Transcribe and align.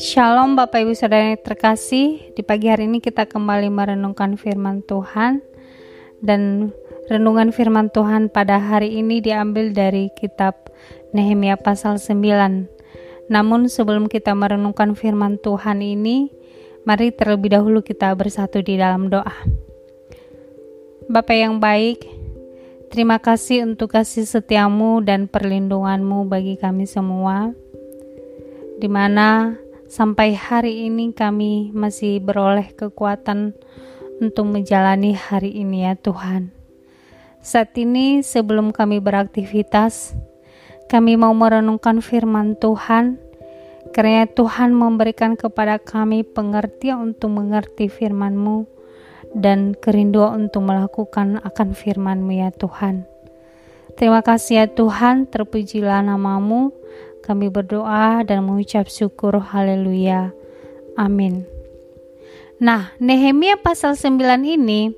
Shalom 0.00 0.58
Bapak 0.58 0.82
Ibu 0.82 0.98
Saudara 0.98 1.30
yang 1.30 1.38
terkasih. 1.38 2.34
Di 2.34 2.42
pagi 2.42 2.66
hari 2.66 2.90
ini 2.90 2.98
kita 2.98 3.30
kembali 3.30 3.70
merenungkan 3.70 4.34
firman 4.34 4.82
Tuhan. 4.82 5.38
Dan 6.18 6.74
renungan 7.06 7.54
firman 7.54 7.94
Tuhan 7.94 8.26
pada 8.26 8.58
hari 8.58 8.98
ini 8.98 9.22
diambil 9.22 9.70
dari 9.70 10.10
kitab 10.18 10.74
Nehemia 11.14 11.54
pasal 11.54 12.02
9 12.02 13.30
Namun 13.30 13.70
sebelum 13.70 14.10
kita 14.10 14.34
merenungkan 14.34 14.98
firman 14.98 15.38
Tuhan 15.38 15.78
ini 15.80 16.28
Mari 16.88 17.12
terlebih 17.12 17.54
dahulu 17.54 17.84
kita 17.84 18.10
bersatu 18.16 18.64
di 18.64 18.80
dalam 18.80 19.12
doa. 19.12 19.36
Bapak 21.06 21.36
yang 21.36 21.60
baik 21.60 22.19
Terima 22.90 23.22
kasih 23.22 23.64
untuk 23.64 23.94
kasih 23.94 24.26
setiamu 24.26 25.00
dan 25.00 25.30
perlindunganmu 25.30 26.26
bagi 26.26 26.58
kami 26.58 26.84
semua 26.90 27.54
di 28.82 28.90
mana 28.90 29.54
Sampai 29.90 30.38
hari 30.38 30.86
ini 30.86 31.10
kami 31.10 31.74
masih 31.74 32.22
beroleh 32.22 32.70
kekuatan 32.78 33.58
untuk 34.22 34.46
menjalani 34.46 35.18
hari 35.18 35.50
ini 35.50 35.82
ya 35.82 35.98
Tuhan. 35.98 36.54
Saat 37.42 37.74
ini 37.74 38.22
sebelum 38.22 38.70
kami 38.70 39.02
beraktivitas, 39.02 40.14
kami 40.86 41.18
mau 41.18 41.34
merenungkan 41.34 41.98
firman 41.98 42.54
Tuhan, 42.62 43.18
karena 43.90 44.30
Tuhan 44.30 44.78
memberikan 44.78 45.34
kepada 45.34 45.82
kami 45.82 46.22
pengertian 46.22 47.10
untuk 47.10 47.34
mengerti 47.34 47.90
firman-Mu 47.90 48.70
dan 49.34 49.78
kerinduan 49.78 50.48
untuk 50.48 50.66
melakukan 50.66 51.38
akan 51.42 51.68
firman-Mu 51.74 52.32
ya 52.34 52.50
Tuhan. 52.50 53.06
Terima 53.94 54.24
kasih 54.24 54.64
ya 54.64 54.66
Tuhan, 54.70 55.28
terpujilah 55.28 56.00
namamu, 56.00 56.72
kami 57.20 57.52
berdoa 57.52 58.24
dan 58.24 58.46
mengucap 58.46 58.88
syukur 58.88 59.38
haleluya. 59.38 60.32
Amin. 60.96 61.44
Nah, 62.60 62.92
Nehemia 63.00 63.56
pasal 63.56 63.96
9 63.96 64.44
ini 64.44 64.92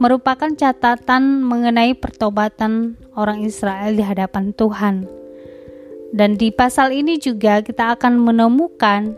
merupakan 0.00 0.50
catatan 0.50 1.44
mengenai 1.44 1.92
pertobatan 1.94 2.96
orang 3.14 3.44
Israel 3.44 3.92
di 3.94 4.02
hadapan 4.02 4.50
Tuhan. 4.56 5.06
Dan 6.10 6.34
di 6.34 6.50
pasal 6.50 6.90
ini 6.90 7.20
juga 7.22 7.62
kita 7.62 7.94
akan 7.94 8.18
menemukan 8.18 9.14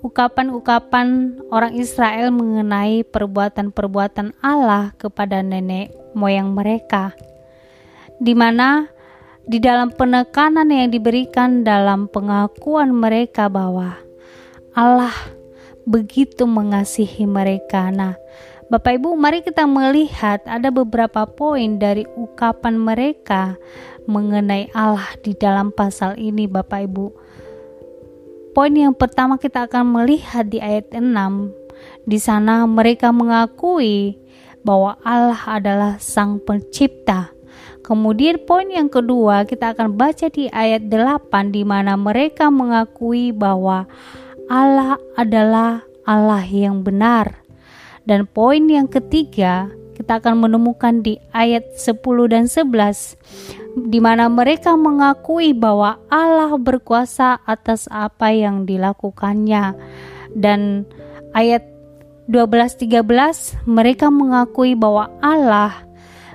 ukapan-ukapan 0.00 1.40
orang 1.52 1.76
Israel 1.76 2.32
mengenai 2.32 3.04
perbuatan-perbuatan 3.04 4.36
Allah 4.40 4.96
kepada 4.96 5.44
nenek 5.44 5.92
moyang 6.16 6.56
mereka, 6.56 7.12
di 8.16 8.32
mana 8.32 8.88
di 9.44 9.60
dalam 9.60 9.92
penekanan 9.92 10.68
yang 10.68 10.88
diberikan 10.92 11.64
dalam 11.64 12.08
pengakuan 12.08 12.92
mereka 12.92 13.48
bahwa 13.50 13.96
Allah 14.72 15.12
begitu 15.84 16.46
mengasihi 16.46 17.26
mereka. 17.26 17.90
Nah, 17.90 18.14
Bapak 18.70 19.02
Ibu, 19.02 19.18
mari 19.18 19.42
kita 19.42 19.66
melihat 19.66 20.38
ada 20.46 20.70
beberapa 20.70 21.26
poin 21.26 21.82
dari 21.82 22.06
ukapan 22.14 22.78
mereka 22.78 23.58
mengenai 24.06 24.70
Allah 24.70 25.10
di 25.26 25.34
dalam 25.34 25.74
pasal 25.74 26.14
ini, 26.14 26.46
Bapak 26.46 26.86
Ibu. 26.86 27.06
Poin 28.50 28.74
yang 28.74 28.94
pertama 28.96 29.38
kita 29.38 29.70
akan 29.70 30.00
melihat 30.02 30.46
di 30.50 30.58
ayat 30.58 30.90
6. 30.90 31.06
Di 32.04 32.18
sana 32.18 32.66
mereka 32.66 33.14
mengakui 33.14 34.18
bahwa 34.66 34.98
Allah 35.06 35.40
adalah 35.46 35.96
Sang 36.02 36.42
Pencipta 36.42 37.40
Kemudian 37.90 38.38
poin 38.46 38.70
yang 38.70 38.86
kedua 38.86 39.42
kita 39.48 39.74
akan 39.74 39.98
baca 39.98 40.30
di 40.30 40.46
ayat 40.52 40.86
8 40.86 41.50
di 41.50 41.66
mana 41.66 41.98
mereka 41.98 42.46
mengakui 42.46 43.34
bahwa 43.34 43.88
Allah 44.46 44.94
adalah 45.18 45.82
Allah 46.06 46.44
yang 46.46 46.86
benar. 46.86 47.42
Dan 48.06 48.30
poin 48.30 48.62
yang 48.70 48.86
ketiga 48.86 49.66
kita 50.00 50.16
akan 50.16 50.48
menemukan 50.48 51.04
di 51.04 51.20
ayat 51.36 51.76
10 51.76 52.00
dan 52.32 52.48
11 52.48 53.84
di 53.84 54.00
mana 54.00 54.32
mereka 54.32 54.72
mengakui 54.74 55.52
bahwa 55.52 56.00
Allah 56.08 56.56
berkuasa 56.56 57.44
atas 57.44 57.84
apa 57.92 58.32
yang 58.32 58.64
dilakukannya. 58.64 59.76
Dan 60.32 60.88
ayat 61.36 61.68
12 62.32 62.80
13 62.80 63.68
mereka 63.68 64.08
mengakui 64.08 64.72
bahwa 64.72 65.12
Allah 65.20 65.84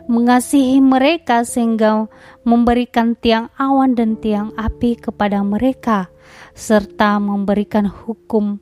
mengasihi 0.05 0.77
mereka 0.85 1.41
sehingga 1.41 2.05
memberikan 2.45 3.17
tiang 3.17 3.49
awan 3.57 3.97
dan 3.97 4.13
tiang 4.21 4.53
api 4.53 5.01
kepada 5.01 5.41
mereka 5.41 6.13
serta 6.53 7.17
memberikan 7.17 7.89
hukum 7.89 8.61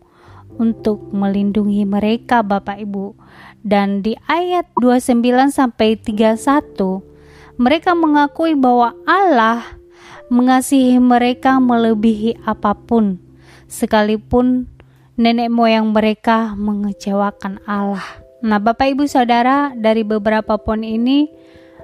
untuk 0.60 1.02
melindungi 1.14 1.86
mereka 1.88 2.42
Bapak 2.42 2.82
Ibu. 2.82 3.16
Dan 3.64 4.04
di 4.04 4.14
ayat 4.28 4.68
29 4.78 5.24
sampai 5.50 5.96
31 5.96 6.36
mereka 7.56 7.94
mengakui 7.94 8.58
bahwa 8.58 8.98
Allah 9.06 9.78
mengasihi 10.28 10.98
mereka 10.98 11.62
melebihi 11.62 12.42
apa 12.44 12.74
pun 12.74 13.22
sekalipun 13.70 14.66
nenek 15.14 15.50
moyang 15.54 15.94
mereka 15.94 16.58
mengecewakan 16.58 17.62
Allah. 17.70 18.04
Nah, 18.44 18.60
Bapak 18.60 18.92
Ibu 18.92 19.08
Saudara, 19.08 19.72
dari 19.78 20.04
beberapa 20.04 20.60
poin 20.60 20.84
ini 20.84 21.32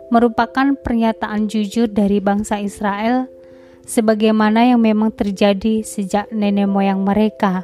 merupakan 0.09 0.75
pernyataan 0.75 1.47
jujur 1.47 1.87
dari 1.87 2.19
bangsa 2.19 2.59
Israel 2.59 3.29
sebagaimana 3.85 4.69
yang 4.69 4.81
memang 4.81 5.13
terjadi 5.13 5.85
sejak 5.85 6.29
nenek 6.33 6.67
moyang 6.67 7.05
mereka. 7.05 7.63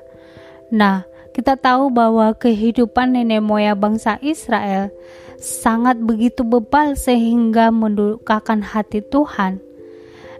Nah, 0.73 1.05
kita 1.35 1.59
tahu 1.59 1.91
bahwa 1.91 2.31
kehidupan 2.31 3.13
nenek 3.13 3.43
moyang 3.43 3.75
bangsa 3.75 4.15
Israel 4.23 4.87
sangat 5.35 5.99
begitu 5.99 6.47
bebal 6.47 6.95
sehingga 6.95 7.69
mendukakan 7.75 8.63
hati 8.63 9.03
Tuhan 9.03 9.59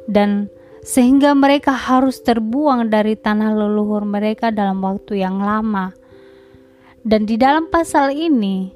dan 0.08 0.48
sehingga 0.86 1.34
mereka 1.34 1.74
harus 1.74 2.22
terbuang 2.22 2.94
dari 2.94 3.18
tanah 3.18 3.58
leluhur 3.58 4.06
mereka 4.06 4.54
dalam 4.54 4.86
waktu 4.86 5.18
yang 5.26 5.42
lama. 5.42 5.92
Dan 7.02 7.26
di 7.26 7.42
dalam 7.42 7.74
pasal 7.74 8.14
ini, 8.14 8.70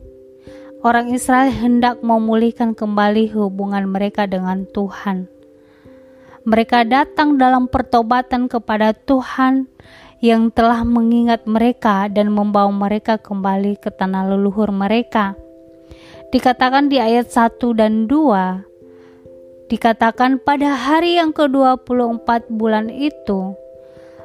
orang 0.81 1.13
Israel 1.13 1.53
hendak 1.53 2.01
memulihkan 2.01 2.73
kembali 2.73 3.29
hubungan 3.37 3.89
mereka 3.89 4.25
dengan 4.25 4.66
Tuhan. 4.69 5.29
Mereka 6.49 6.89
datang 6.89 7.37
dalam 7.37 7.69
pertobatan 7.69 8.49
kepada 8.49 8.97
Tuhan 8.97 9.69
yang 10.19 10.52
telah 10.52 10.84
mengingat 10.84 11.47
mereka 11.47 12.12
dan 12.12 12.31
membawa 12.31 12.72
mereka 12.72 13.16
kembali 13.19 13.80
ke 13.80 13.91
tanah 13.91 14.28
leluhur 14.35 14.72
mereka. 14.72 15.35
Dikatakan 16.30 16.91
di 16.91 17.00
ayat 17.00 17.31
1 17.31 17.57
dan 17.74 18.06
2, 18.06 19.72
dikatakan 19.72 20.44
pada 20.44 20.75
hari 20.75 21.18
yang 21.18 21.31
ke-24 21.34 22.52
bulan 22.52 22.91
itu, 22.91 23.56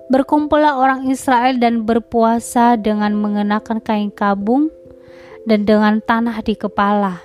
Berkumpullah 0.04 0.77
orang 0.77 1.09
Israel 1.09 1.56
dan 1.56 1.88
berpuasa 1.88 2.77
dengan 2.77 3.16
mengenakan 3.16 3.81
kain 3.81 4.12
kabung 4.12 4.69
dan 5.49 5.65
dengan 5.65 6.04
tanah 6.04 6.44
di 6.44 6.53
kepala. 6.53 7.25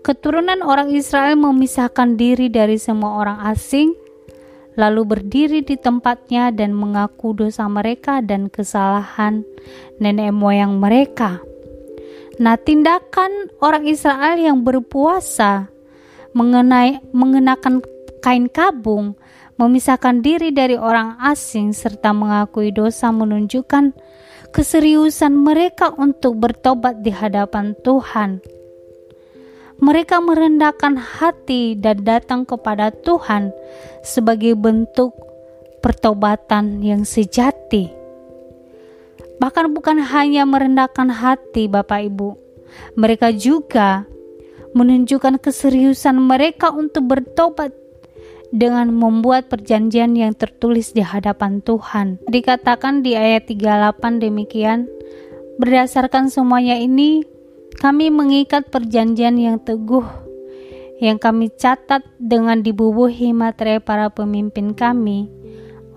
Keturunan 0.00 0.64
orang 0.64 0.88
Israel 0.96 1.36
memisahkan 1.36 2.16
diri 2.16 2.48
dari 2.48 2.80
semua 2.80 3.20
orang 3.20 3.38
asing, 3.52 3.92
lalu 4.74 5.02
berdiri 5.06 5.62
di 5.62 5.78
tempatnya 5.78 6.50
dan 6.50 6.74
mengaku 6.74 7.34
dosa 7.34 7.66
mereka 7.70 8.18
dan 8.22 8.50
kesalahan 8.50 9.46
nenek 10.02 10.34
moyang 10.34 10.78
mereka. 10.78 11.38
Nah, 12.42 12.58
tindakan 12.58 13.54
orang 13.62 13.86
Israel 13.86 14.34
yang 14.34 14.66
berpuasa 14.66 15.70
mengenai 16.34 16.98
mengenakan 17.14 17.78
kain 18.18 18.50
kabung 18.50 19.14
memisahkan 19.54 20.18
diri 20.18 20.50
dari 20.50 20.74
orang 20.74 21.14
asing 21.22 21.70
serta 21.70 22.10
mengakui 22.10 22.74
dosa 22.74 23.14
menunjukkan 23.14 23.94
keseriusan 24.50 25.34
mereka 25.34 25.94
untuk 25.94 26.42
bertobat 26.42 27.06
di 27.06 27.14
hadapan 27.14 27.78
Tuhan. 27.86 28.42
Mereka 29.82 30.22
merendahkan 30.22 30.94
hati 30.98 31.74
dan 31.74 32.06
datang 32.06 32.46
kepada 32.46 32.94
Tuhan 32.94 33.50
sebagai 34.06 34.54
bentuk 34.54 35.14
pertobatan 35.82 36.80
yang 36.80 37.02
sejati. 37.02 37.90
Bahkan 39.42 39.74
bukan 39.74 39.98
hanya 40.00 40.46
merendahkan 40.46 41.10
hati 41.10 41.66
Bapak 41.66 42.06
Ibu, 42.06 42.38
mereka 42.94 43.34
juga 43.34 44.06
menunjukkan 44.74 45.42
keseriusan 45.42 46.18
mereka 46.18 46.74
untuk 46.74 47.10
bertobat 47.10 47.74
dengan 48.54 48.94
membuat 48.94 49.50
perjanjian 49.50 50.14
yang 50.14 50.30
tertulis 50.32 50.94
di 50.94 51.02
hadapan 51.02 51.58
Tuhan. 51.58 52.22
Dikatakan 52.30 53.02
di 53.02 53.18
ayat 53.18 53.50
38 53.50 54.22
demikian, 54.22 54.86
berdasarkan 55.58 56.30
semuanya 56.30 56.78
ini, 56.78 57.26
kami 57.78 58.10
mengikat 58.10 58.70
perjanjian 58.70 59.38
yang 59.38 59.58
teguh 59.62 60.24
yang 61.02 61.18
kami 61.18 61.50
catat 61.50 62.06
dengan 62.22 62.62
dibubuhi 62.62 63.34
materai 63.34 63.82
para 63.82 64.08
pemimpin 64.08 64.72
kami, 64.72 65.26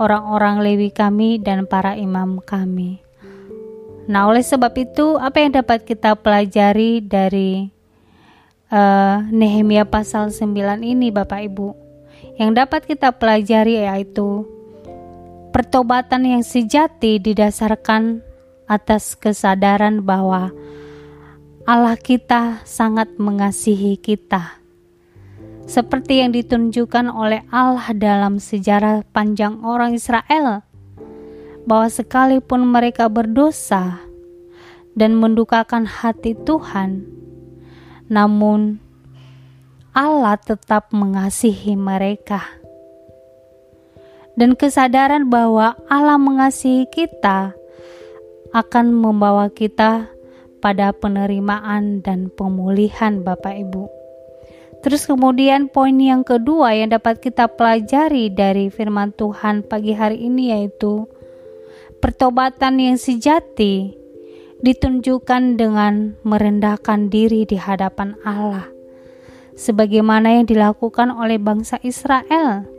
orang-orang 0.02 0.66
Lewi 0.66 0.90
kami, 0.90 1.38
dan 1.38 1.70
para 1.70 1.94
imam 1.94 2.42
kami. 2.42 3.00
Nah, 4.08 4.28
oleh 4.28 4.42
sebab 4.42 4.72
itu, 4.76 5.20
apa 5.20 5.44
yang 5.44 5.52
dapat 5.60 5.84
kita 5.84 6.16
pelajari 6.16 7.04
dari 7.04 7.68
uh, 8.72 9.20
Nehemia 9.32 9.84
pasal 9.84 10.32
9 10.32 10.84
ini, 10.84 11.12
Bapak 11.12 11.44
Ibu? 11.44 11.68
Yang 12.40 12.52
dapat 12.56 12.82
kita 12.88 13.10
pelajari 13.16 13.84
yaitu 13.84 14.48
pertobatan 15.52 16.24
yang 16.24 16.44
sejati 16.46 17.20
didasarkan 17.20 18.22
atas 18.70 19.18
kesadaran 19.18 20.06
bahwa 20.06 20.54
Allah 21.68 22.00
kita 22.00 22.64
sangat 22.64 23.20
mengasihi 23.20 24.00
kita 24.00 24.64
seperti 25.68 26.24
yang 26.24 26.32
ditunjukkan 26.32 27.12
oleh 27.12 27.44
Allah 27.52 27.92
dalam 27.92 28.40
sejarah 28.40 29.04
panjang 29.12 29.60
orang 29.68 29.92
Israel, 30.00 30.64
bahwa 31.68 31.92
sekalipun 31.92 32.64
mereka 32.64 33.12
berdosa 33.12 34.00
dan 34.96 35.20
mendukakan 35.20 35.84
hati 35.84 36.40
Tuhan, 36.40 37.04
namun 38.08 38.80
Allah 39.92 40.40
tetap 40.40 40.96
mengasihi 40.96 41.76
mereka. 41.76 42.48
Dan 44.40 44.56
kesadaran 44.56 45.28
bahwa 45.28 45.76
Allah 45.92 46.16
mengasihi 46.16 46.88
kita 46.88 47.52
akan 48.56 48.96
membawa 48.96 49.52
kita 49.52 50.08
pada 50.60 50.94
penerimaan 50.94 52.02
dan 52.02 52.34
pemulihan, 52.34 53.22
Bapak 53.22 53.56
Ibu. 53.56 53.98
Terus 54.86 55.10
kemudian 55.10 55.74
poin 55.74 55.98
yang 55.98 56.22
kedua 56.22 56.78
yang 56.78 56.94
dapat 56.94 57.18
kita 57.18 57.50
pelajari 57.50 58.30
dari 58.30 58.70
firman 58.70 59.10
Tuhan 59.12 59.66
pagi 59.66 59.98
hari 59.98 60.22
ini 60.22 60.54
yaitu 60.54 61.10
pertobatan 61.98 62.78
yang 62.78 62.98
sejati 63.02 63.98
ditunjukkan 64.62 65.58
dengan 65.58 66.18
merendahkan 66.22 67.10
diri 67.10 67.46
di 67.50 67.58
hadapan 67.58 68.18
Allah 68.22 68.70
sebagaimana 69.58 70.38
yang 70.38 70.46
dilakukan 70.46 71.10
oleh 71.10 71.42
bangsa 71.42 71.82
Israel. 71.82 72.70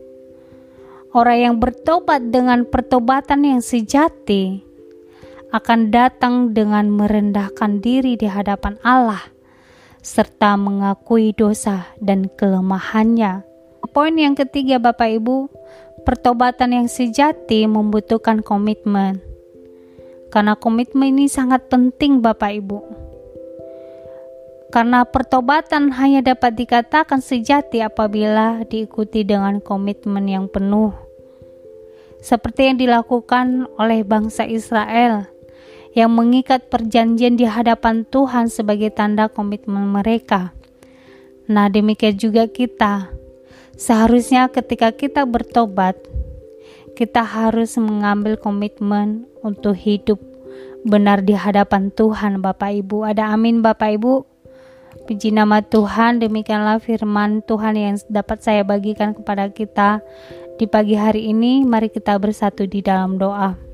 Orang 1.10 1.38
yang 1.40 1.54
bertobat 1.58 2.30
dengan 2.30 2.62
pertobatan 2.68 3.42
yang 3.42 3.60
sejati 3.64 4.67
akan 5.48 5.88
datang 5.88 6.52
dengan 6.52 6.92
merendahkan 6.92 7.80
diri 7.80 8.20
di 8.20 8.28
hadapan 8.28 8.76
Allah 8.84 9.32
serta 10.04 10.60
mengakui 10.60 11.32
dosa 11.32 11.88
dan 12.00 12.28
kelemahannya. 12.36 13.44
Poin 13.96 14.14
yang 14.14 14.36
ketiga, 14.36 14.76
Bapak 14.76 15.08
Ibu, 15.20 15.48
pertobatan 16.04 16.76
yang 16.76 16.88
sejati 16.88 17.64
membutuhkan 17.64 18.44
komitmen. 18.44 19.24
Karena 20.28 20.52
komitmen 20.56 21.16
ini 21.16 21.26
sangat 21.26 21.72
penting, 21.72 22.20
Bapak 22.20 22.52
Ibu. 22.52 22.78
Karena 24.68 25.08
pertobatan 25.08 25.96
hanya 25.96 26.20
dapat 26.20 26.52
dikatakan 26.52 27.24
sejati 27.24 27.80
apabila 27.80 28.68
diikuti 28.68 29.24
dengan 29.24 29.64
komitmen 29.64 30.28
yang 30.28 30.44
penuh. 30.44 30.92
Seperti 32.20 32.68
yang 32.68 32.76
dilakukan 32.76 33.64
oleh 33.80 34.04
bangsa 34.04 34.44
Israel 34.44 35.37
yang 35.98 36.14
mengikat 36.14 36.70
perjanjian 36.70 37.34
di 37.34 37.42
hadapan 37.42 38.06
Tuhan 38.06 38.46
sebagai 38.46 38.94
tanda 38.94 39.26
komitmen 39.26 39.90
mereka. 39.90 40.54
Nah, 41.50 41.66
demikian 41.66 42.14
juga 42.14 42.46
kita. 42.46 43.10
Seharusnya 43.74 44.46
ketika 44.46 44.94
kita 44.94 45.26
bertobat, 45.26 45.98
kita 46.94 47.26
harus 47.26 47.74
mengambil 47.82 48.38
komitmen 48.38 49.26
untuk 49.42 49.74
hidup 49.74 50.22
benar 50.86 51.26
di 51.26 51.34
hadapan 51.34 51.90
Tuhan 51.90 52.38
Bapak 52.46 52.78
Ibu. 52.78 53.02
Ada 53.02 53.34
amin 53.34 53.58
Bapak 53.58 53.98
Ibu. 53.98 54.22
Puji 55.10 55.34
nama 55.34 55.64
Tuhan, 55.66 56.22
demikianlah 56.22 56.78
firman 56.78 57.42
Tuhan 57.42 57.74
yang 57.74 57.96
dapat 58.06 58.38
saya 58.44 58.62
bagikan 58.62 59.18
kepada 59.18 59.50
kita 59.50 59.98
di 60.62 60.68
pagi 60.70 60.94
hari 60.94 61.32
ini. 61.32 61.66
Mari 61.66 61.90
kita 61.90 62.14
bersatu 62.22 62.70
di 62.70 62.84
dalam 62.84 63.16
doa. 63.18 63.67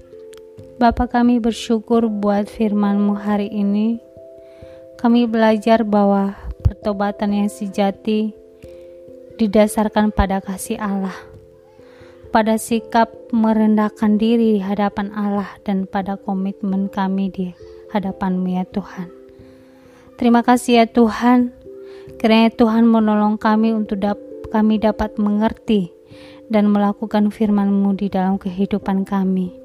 Bapa 0.74 1.06
kami 1.06 1.38
bersyukur 1.38 2.10
buat 2.10 2.50
firman-Mu 2.50 3.14
hari 3.14 3.46
ini. 3.46 4.02
Kami 4.98 5.22
belajar 5.30 5.86
bahwa 5.86 6.34
pertobatan 6.66 7.30
yang 7.30 7.46
sejati 7.46 8.34
didasarkan 9.38 10.10
pada 10.10 10.42
kasih 10.42 10.74
Allah, 10.82 11.14
pada 12.34 12.58
sikap 12.58 13.06
merendahkan 13.30 14.18
diri 14.18 14.58
di 14.58 14.62
hadapan 14.66 15.14
Allah 15.14 15.46
dan 15.62 15.86
pada 15.86 16.18
komitmen 16.18 16.90
kami 16.90 17.30
di 17.30 17.54
hadapan-Mu 17.94 18.48
ya 18.58 18.66
Tuhan. 18.66 19.14
Terima 20.18 20.42
kasih 20.42 20.82
ya 20.82 20.86
Tuhan, 20.90 21.54
kiranya 22.18 22.50
Tuhan 22.50 22.82
menolong 22.82 23.38
kami 23.38 23.70
untuk 23.70 24.02
dap 24.02 24.18
kami 24.50 24.82
dapat 24.82 25.22
mengerti 25.22 25.94
dan 26.50 26.66
melakukan 26.66 27.30
firman-Mu 27.30 27.94
di 27.94 28.10
dalam 28.10 28.42
kehidupan 28.42 29.06
kami. 29.06 29.63